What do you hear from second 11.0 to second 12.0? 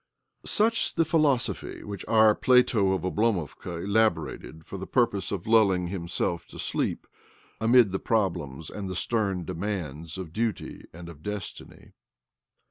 of destiny.